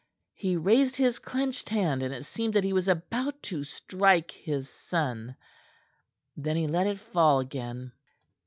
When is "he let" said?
6.57-6.87